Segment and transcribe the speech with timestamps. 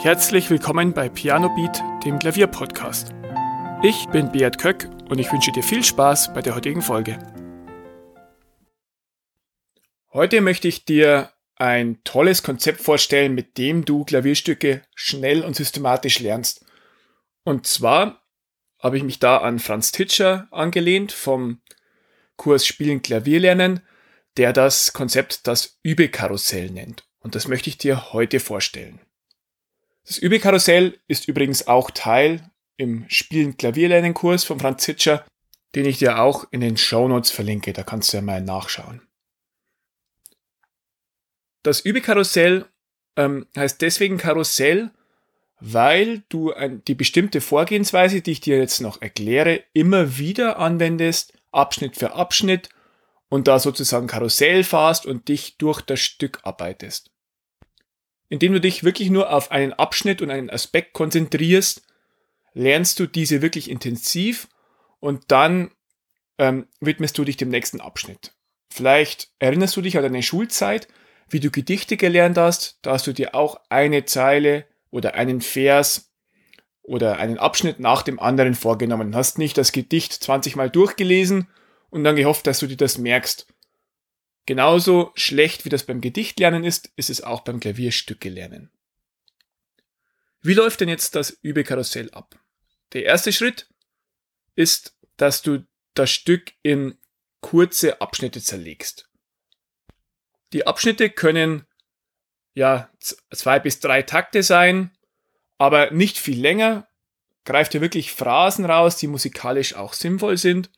[0.00, 3.12] Herzlich willkommen bei Piano Beat, dem Klavierpodcast.
[3.82, 7.18] Ich bin Beat Köck und ich wünsche dir viel Spaß bei der heutigen Folge.
[10.12, 16.20] Heute möchte ich dir ein tolles Konzept vorstellen, mit dem du Klavierstücke schnell und systematisch
[16.20, 16.64] lernst.
[17.42, 18.22] Und zwar
[18.78, 21.60] habe ich mich da an Franz Titscher angelehnt vom
[22.36, 23.80] Kurs Spielen Klavier lernen,
[24.36, 27.04] der das Konzept das Übekarussell nennt.
[27.18, 29.00] Und das möchte ich dir heute vorstellen.
[30.08, 32.40] Das Übekarussell ist übrigens auch Teil
[32.78, 35.22] im Spielen Klavierlernen Kurs von Franz Zitscher,
[35.74, 39.02] den ich dir auch in den Shownotes verlinke, da kannst du ja mal nachschauen.
[41.62, 42.64] Das Übekarussell
[43.16, 44.90] ähm, heißt deswegen Karussell,
[45.60, 51.34] weil du ein, die bestimmte Vorgehensweise, die ich dir jetzt noch erkläre, immer wieder anwendest,
[51.52, 52.70] Abschnitt für Abschnitt
[53.28, 57.10] und da sozusagen Karussell fahrst und dich durch das Stück arbeitest
[58.28, 61.82] indem du dich wirklich nur auf einen Abschnitt und einen Aspekt konzentrierst,
[62.54, 64.48] lernst du diese wirklich intensiv
[65.00, 65.70] und dann
[66.38, 68.32] ähm, widmest du dich dem nächsten Abschnitt.
[68.70, 70.88] Vielleicht erinnerst du dich an deine Schulzeit,
[71.28, 76.10] wie du Gedichte gelernt hast, da hast du dir auch eine Zeile oder einen Vers
[76.82, 79.14] oder einen Abschnitt nach dem anderen vorgenommen.
[79.14, 81.48] Hast nicht das Gedicht 20 Mal durchgelesen
[81.90, 83.46] und dann gehofft, dass du dir das merkst,
[84.48, 88.70] Genauso schlecht wie das beim Gedichtlernen ist, ist es auch beim Klavierstücke lernen.
[90.40, 92.34] Wie läuft denn jetzt das Übekarussell ab?
[92.94, 93.68] Der erste Schritt
[94.54, 96.96] ist, dass du das Stück in
[97.42, 99.10] kurze Abschnitte zerlegst.
[100.54, 101.66] Die Abschnitte können
[102.54, 104.96] ja zwei bis drei Takte sein,
[105.58, 106.88] aber nicht viel länger.
[107.44, 110.70] Greif dir wirklich Phrasen raus, die musikalisch auch sinnvoll sind.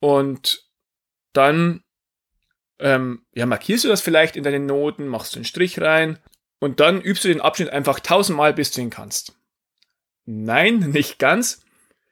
[0.00, 0.68] Und
[1.32, 1.84] dann
[2.78, 6.18] ähm, ja, markierst du das vielleicht in deinen Noten, machst du einen Strich rein
[6.58, 9.34] und dann übst du den Abschnitt einfach tausendmal, bis du ihn kannst.
[10.24, 11.64] Nein, nicht ganz.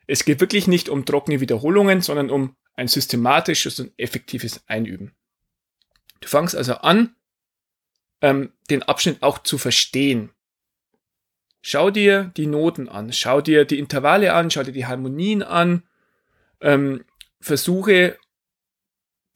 [0.07, 5.15] Es geht wirklich nicht um trockene Wiederholungen, sondern um ein systematisches und effektives Einüben.
[6.21, 7.15] Du fangst also an,
[8.21, 10.31] ähm, den Abschnitt auch zu verstehen.
[11.61, 15.83] Schau dir die Noten an, schau dir die Intervalle an, schau dir die Harmonien an,
[16.61, 17.05] ähm,
[17.41, 18.19] versuche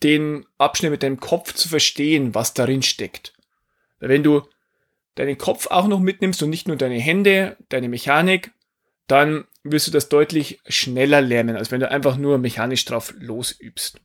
[0.03, 3.34] den Abschnitt mit deinem Kopf zu verstehen, was darin steckt.
[3.98, 4.42] Wenn du
[5.16, 8.53] deinen Kopf auch noch mitnimmst und nicht nur deine Hände, deine Mechanik,
[9.09, 14.00] dann wirst du das deutlich schneller lernen, als wenn du einfach nur mechanisch drauf losübst.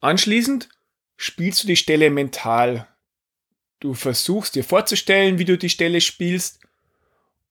[0.00, 0.68] Anschließend
[1.16, 2.86] spielst du die Stelle mental.
[3.80, 6.60] Du versuchst dir vorzustellen, wie du die Stelle spielst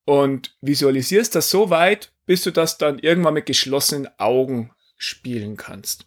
[0.06, 6.07] und visualisierst das so weit, bis du das dann irgendwann mit geschlossenen Augen spielen kannst.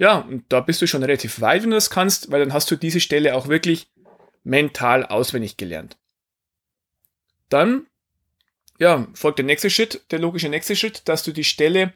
[0.00, 2.70] Ja, und da bist du schon relativ weit, wenn du das kannst, weil dann hast
[2.70, 3.90] du diese Stelle auch wirklich
[4.44, 5.98] mental auswendig gelernt.
[7.50, 7.86] Dann,
[8.78, 11.92] ja, folgt der nächste Schritt, der logische nächste Schritt, dass du die Stelle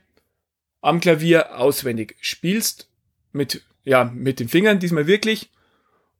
[0.82, 2.91] am Klavier auswendig spielst,
[3.32, 5.50] mit, ja, mit den Fingern diesmal wirklich.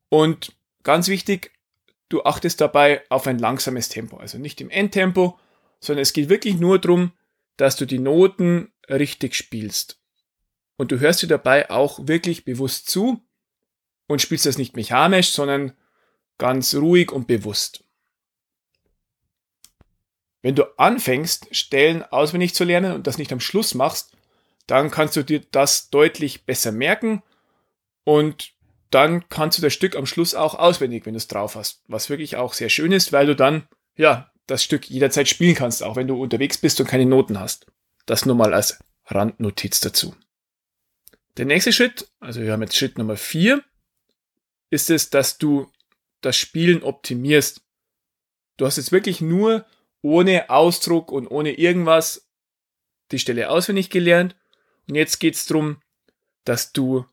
[0.09, 1.51] Und ganz wichtig,
[2.09, 5.37] du achtest dabei auf ein langsames Tempo, also nicht im Endtempo,
[5.81, 7.11] sondern es geht wirklich nur darum,
[7.57, 9.99] dass du die Noten richtig spielst
[10.77, 13.21] und du hörst dir dabei auch wirklich bewusst zu
[14.07, 15.73] und spielst das nicht mechanisch, sondern
[16.37, 17.83] ganz ruhig und bewusst.
[20.41, 24.15] Wenn du anfängst, Stellen auswendig zu lernen und das nicht am Schluss machst,
[24.67, 27.23] dann kannst du dir das deutlich besser merken
[28.03, 28.53] und
[28.91, 31.81] dann kannst du das Stück am Schluss auch auswendig, wenn du es drauf hast.
[31.87, 35.83] Was wirklich auch sehr schön ist, weil du dann, ja, das Stück jederzeit spielen kannst,
[35.83, 37.65] auch wenn du unterwegs bist und keine Noten hast.
[38.05, 40.15] Das nur mal als Randnotiz dazu.
[41.37, 43.63] Der nächste Schritt, also wir haben jetzt Schritt Nummer 4,
[44.69, 45.69] ist es, dass du
[46.21, 47.61] das Spielen optimierst.
[48.57, 49.65] Du hast jetzt wirklich nur
[50.01, 52.29] ohne Ausdruck und ohne irgendwas
[53.11, 54.35] die Stelle auswendig gelernt.
[54.87, 55.81] Und jetzt geht es darum,
[56.45, 57.05] dass du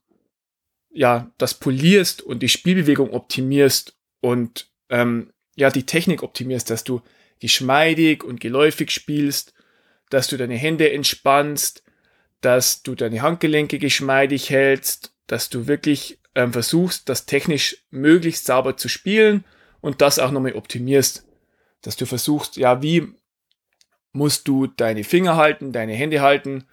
[0.90, 7.02] ja das polierst und die Spielbewegung optimierst und ähm, ja die Technik optimierst, dass du
[7.40, 9.52] geschmeidig und geläufig spielst,
[10.10, 11.82] dass du deine Hände entspannst,
[12.42, 18.76] dass du deine Handgelenke geschmeidig hältst, dass du wirklich ähm, versuchst, das technisch möglichst sauber
[18.76, 19.44] zu spielen
[19.80, 21.26] und das auch nochmal optimierst.
[21.80, 23.08] Dass du versuchst, ja, wie
[24.12, 26.66] musst du deine Finger halten, deine Hände halten,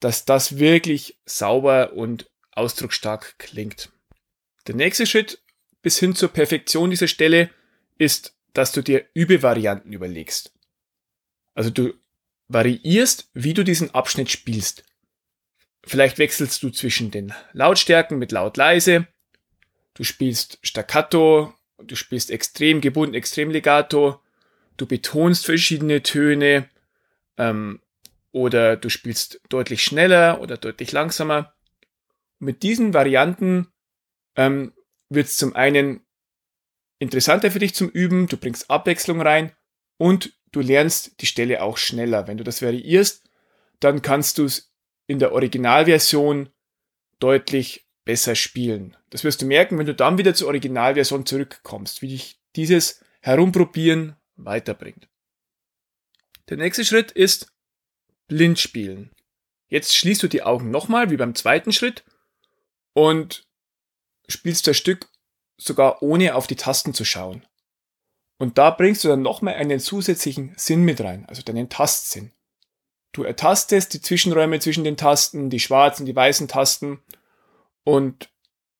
[0.00, 3.90] dass das wirklich sauber und ausdrucksstark klingt.
[4.66, 5.42] Der nächste Schritt
[5.82, 7.50] bis hin zur Perfektion dieser Stelle
[7.98, 10.52] ist, dass du dir Übevarianten überlegst.
[11.54, 11.94] Also du
[12.48, 14.84] variierst, wie du diesen Abschnitt spielst.
[15.86, 19.06] Vielleicht wechselst du zwischen den Lautstärken mit laut-leise.
[19.94, 24.20] Du spielst staccato, du spielst extrem gebunden, extrem legato.
[24.76, 26.68] du betonst verschiedene Töne
[27.38, 27.80] ähm,
[28.32, 31.54] oder du spielst deutlich schneller oder deutlich langsamer.
[32.38, 33.68] mit diesen Varianten
[34.34, 34.74] ähm,
[35.08, 36.04] wird es zum einen
[36.98, 39.52] interessanter für dich zum Üben, du bringst Abwechslung rein
[39.96, 42.26] und du lernst die Stelle auch schneller.
[42.26, 43.24] Wenn du das variierst,
[43.80, 44.75] dann kannst du es
[45.06, 46.50] in der Originalversion
[47.18, 48.96] deutlich besser spielen.
[49.10, 54.16] Das wirst du merken, wenn du dann wieder zur Originalversion zurückkommst, wie dich dieses Herumprobieren
[54.36, 55.08] weiterbringt.
[56.48, 57.52] Der nächste Schritt ist
[58.28, 59.10] blind spielen.
[59.68, 62.04] Jetzt schließt du die Augen nochmal, wie beim zweiten Schritt,
[62.92, 63.46] und
[64.28, 65.08] spielst das Stück
[65.56, 67.44] sogar ohne auf die Tasten zu schauen.
[68.38, 72.32] Und da bringst du dann nochmal einen zusätzlichen Sinn mit rein, also deinen Tastsinn.
[73.16, 77.00] Du ertastest die Zwischenräume zwischen den Tasten, die schwarzen, die weißen Tasten
[77.82, 78.28] und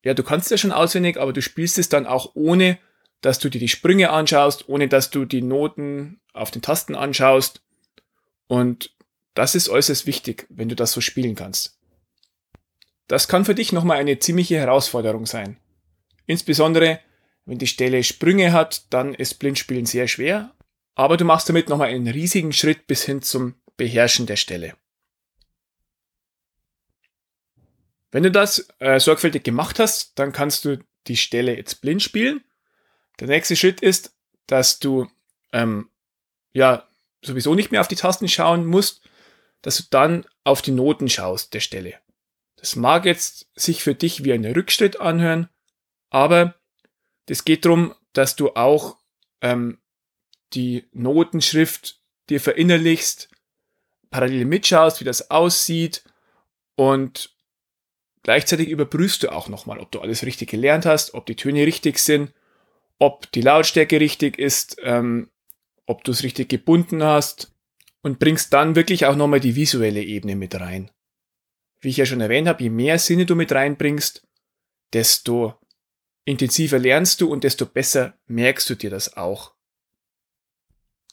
[0.03, 2.79] ja, du kannst ja schon auswendig, aber du spielst es dann auch ohne,
[3.23, 7.63] dass du dir die Sprünge anschaust, ohne dass du die Noten auf den Tasten anschaust.
[8.47, 8.95] Und
[9.33, 11.79] das ist äußerst wichtig, wenn du das so spielen kannst.
[13.09, 15.57] Das kann für dich nochmal eine ziemliche Herausforderung sein.
[16.27, 17.01] Insbesondere,
[17.47, 20.53] wenn die Stelle Sprünge hat, dann ist Blindspielen sehr schwer,
[20.95, 24.77] aber du machst damit nochmal einen riesigen Schritt bis hin zum Beherrschen der Stelle.
[28.11, 32.45] Wenn du das äh, sorgfältig gemacht hast, dann kannst du die Stelle jetzt blind spielen.
[33.21, 35.11] Der nächste Schritt ist, dass du
[35.53, 35.91] ähm,
[36.53, 36.89] ja
[37.23, 39.03] sowieso nicht mehr auf die Tasten schauen musst,
[39.63, 41.95] dass du dann auf die Noten schaust der Stelle.
[42.57, 45.49] Das mag jetzt sich für dich wie ein Rückschritt anhören,
[46.09, 46.55] aber
[47.27, 48.97] das geht darum, dass du auch
[49.41, 49.79] ähm,
[50.55, 52.01] die Notenschrift
[52.31, 53.29] dir verinnerlichst,
[54.17, 56.03] parallel mitschaust, wie das aussieht
[56.75, 57.37] und
[58.23, 61.99] gleichzeitig überprüfst du auch nochmal, ob du alles richtig gelernt hast, ob die Töne richtig
[61.99, 62.33] sind,
[62.99, 65.29] ob die Lautstärke richtig ist, ähm,
[65.85, 67.55] ob du es richtig gebunden hast
[68.01, 70.91] und bringst dann wirklich auch nochmal die visuelle Ebene mit rein.
[71.81, 74.27] Wie ich ja schon erwähnt habe, je mehr Sinne du mit reinbringst,
[74.95, 75.61] desto
[76.25, 79.53] intensiver lernst du und desto besser merkst du dir das auch.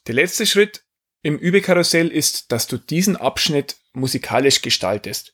[0.06, 0.83] Der letzte Schritt
[1.24, 5.32] im Übekarussell ist, dass du diesen Abschnitt musikalisch gestaltest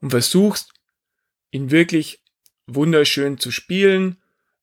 [0.00, 0.72] und versuchst,
[1.50, 2.20] ihn wirklich
[2.68, 4.18] wunderschön zu spielen,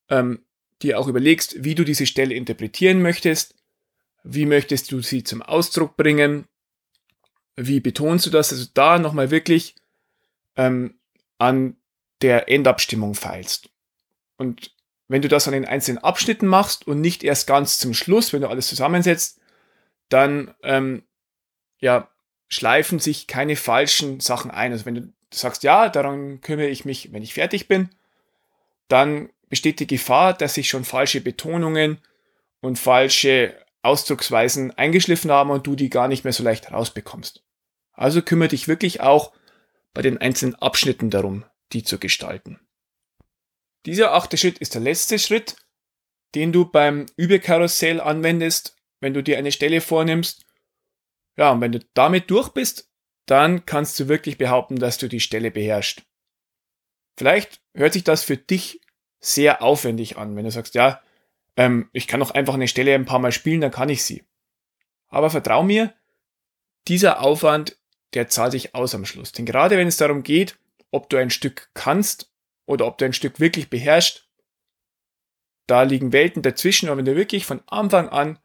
[0.09, 0.39] ähm,
[0.81, 3.55] dir auch überlegst, wie du diese Stelle interpretieren möchtest,
[4.23, 6.45] wie möchtest du sie zum Ausdruck bringen,
[7.57, 9.75] wie betonst du das, also da nochmal wirklich
[10.55, 10.95] ähm,
[11.39, 11.75] an
[12.21, 13.69] der Endabstimmung feilst.
[14.37, 14.71] Und
[15.09, 18.41] wenn du das an den einzelnen Abschnitten machst und nicht erst ganz zum Schluss, wenn
[18.41, 19.41] du alles zusammensetzt,
[20.13, 21.03] dann ähm,
[21.79, 22.09] ja,
[22.47, 24.71] schleifen sich keine falschen Sachen ein.
[24.71, 27.89] Also wenn du sagst, ja, daran kümmere ich mich, wenn ich fertig bin,
[28.87, 31.99] dann besteht die Gefahr, dass sich schon falsche Betonungen
[32.61, 37.43] und falsche Ausdrucksweisen eingeschliffen haben und du die gar nicht mehr so leicht rausbekommst.
[37.91, 39.33] Also kümmere dich wirklich auch
[39.93, 42.59] bei den einzelnen Abschnitten darum, die zu gestalten.
[43.85, 45.57] Dieser achte Schritt ist der letzte Schritt,
[46.35, 50.45] den du beim Übekarussell anwendest, wenn du dir eine Stelle vornimmst.
[51.37, 52.89] Ja, und wenn du damit durch bist,
[53.25, 56.03] dann kannst du wirklich behaupten, dass du die Stelle beherrschst.
[57.17, 58.81] Vielleicht hört sich das für dich
[59.19, 61.01] sehr aufwendig an, wenn du sagst, ja,
[61.55, 64.23] ähm, ich kann doch einfach eine Stelle ein paar Mal spielen, dann kann ich sie.
[65.07, 65.93] Aber vertrau mir,
[66.87, 67.77] dieser Aufwand,
[68.13, 69.31] der zahlt sich aus am Schluss.
[69.31, 70.57] Denn gerade wenn es darum geht,
[70.91, 72.31] ob du ein Stück kannst
[72.65, 74.27] oder ob du ein Stück wirklich beherrschst,
[75.67, 76.89] da liegen Welten dazwischen.
[76.89, 78.39] Und wenn du wirklich von Anfang an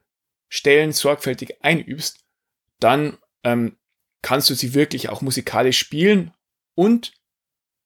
[0.48, 2.24] Stellen sorgfältig einübst,
[2.80, 3.76] dann ähm,
[4.22, 6.32] kannst du sie wirklich auch musikalisch spielen
[6.74, 7.12] und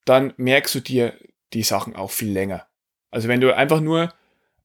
[0.05, 1.17] dann merkst du dir
[1.53, 2.67] die Sachen auch viel länger.
[3.11, 4.13] Also wenn du einfach nur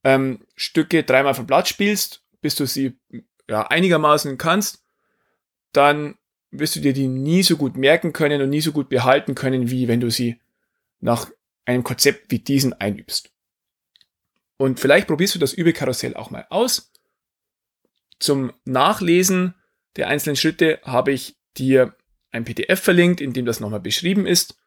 [0.03, 2.97] ähm, Stücke dreimal vom Blatt spielst, bis du sie
[3.49, 4.83] ja, einigermaßen kannst,
[5.73, 6.15] dann
[6.51, 9.69] wirst du dir die nie so gut merken können und nie so gut behalten können,
[9.69, 10.39] wie wenn du sie
[10.99, 11.29] nach
[11.65, 13.31] einem Konzept wie diesen einübst.
[14.57, 16.91] Und vielleicht probierst du das Übekarussell auch mal aus.
[18.19, 19.53] Zum Nachlesen
[19.95, 21.95] der einzelnen Schritte habe ich dir
[22.31, 24.57] ein PDF verlinkt, in dem das nochmal beschrieben ist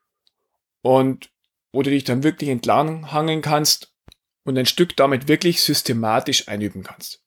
[0.82, 1.30] und
[1.72, 3.94] wo du dich dann wirklich entlang hangeln kannst
[4.44, 7.22] und ein Stück damit wirklich systematisch einüben kannst.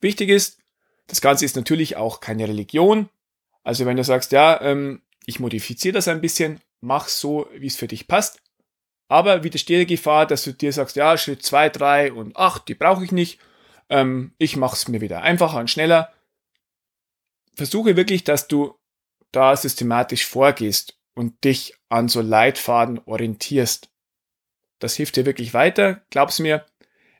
[0.00, 0.60] Wichtig ist,
[1.06, 3.10] das Ganze ist natürlich auch keine Religion.
[3.62, 7.76] Also wenn du sagst, ja, ähm, ich modifiziere das ein bisschen, mach so, wie es
[7.76, 8.40] für dich passt.
[9.08, 12.74] Aber widerstehe der Gefahr, dass du dir sagst, ja, Schritt 2, 3 und 8, die
[12.74, 13.40] brauche ich nicht.
[13.90, 16.12] Ähm, ich mache es mir wieder einfacher und schneller
[17.54, 18.78] versuche wirklich, dass du
[19.32, 23.90] da systematisch vorgehst und dich an so Leitfaden orientierst.
[24.78, 26.64] Das hilft dir wirklich weiter, glaub's mir.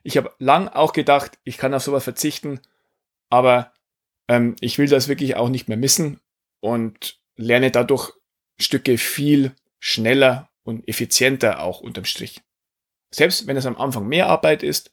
[0.03, 2.59] Ich habe lang auch gedacht, ich kann auf sowas verzichten,
[3.29, 3.71] aber
[4.27, 6.19] ähm, ich will das wirklich auch nicht mehr missen
[6.59, 8.11] und lerne dadurch
[8.59, 12.41] Stücke viel schneller und effizienter auch unterm Strich.
[13.13, 14.91] Selbst wenn es am Anfang mehr Arbeit ist,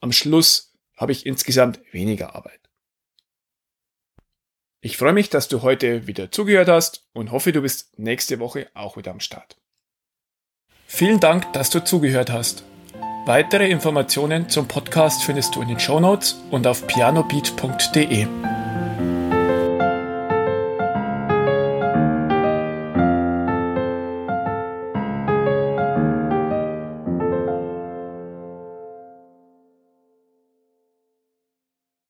[0.00, 0.69] am Schluss
[1.00, 2.60] habe ich insgesamt weniger Arbeit.
[4.82, 8.68] Ich freue mich, dass du heute wieder zugehört hast und hoffe, du bist nächste Woche
[8.74, 9.56] auch wieder am Start.
[10.86, 12.64] Vielen Dank, dass du zugehört hast.
[13.26, 18.59] Weitere Informationen zum Podcast findest du in den Show Notes und auf pianobeat.de.